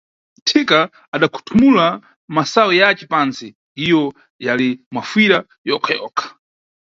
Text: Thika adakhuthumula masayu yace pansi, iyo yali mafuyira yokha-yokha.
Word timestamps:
Thika 0.47 0.79
adakhuthumula 1.15 1.87
masayu 2.35 2.73
yace 2.81 3.05
pansi, 3.11 3.47
iyo 3.83 4.01
yali 4.45 4.69
mafuyira 4.93 5.37
yokha-yokha. 5.69 6.25